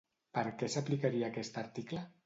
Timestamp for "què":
0.61-0.69